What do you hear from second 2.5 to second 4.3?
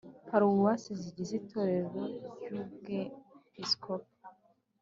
Ubwepiskopi